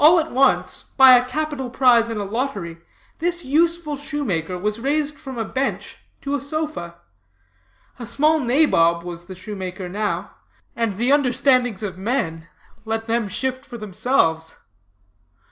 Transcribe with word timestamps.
All 0.00 0.18
at 0.18 0.32
once, 0.32 0.82
by 0.96 1.12
a 1.12 1.24
capital 1.24 1.70
prize 1.70 2.08
in 2.08 2.16
a 2.16 2.24
lottery, 2.24 2.78
this 3.20 3.44
useful 3.44 3.94
shoemaker 3.94 4.58
was 4.58 4.80
raised 4.80 5.16
from 5.16 5.38
a 5.38 5.44
bench 5.44 5.98
to 6.22 6.34
a 6.34 6.40
sofa. 6.40 6.96
A 8.00 8.04
small 8.08 8.40
nabob 8.40 9.04
was 9.04 9.26
the 9.26 9.36
shoemaker 9.36 9.88
now, 9.88 10.32
and 10.74 10.96
the 10.96 11.12
understandings 11.12 11.84
of 11.84 11.96
men, 11.96 12.48
let 12.84 13.06
them 13.06 13.28
shift 13.28 13.64
for 13.64 13.78
themselves. 13.78 14.58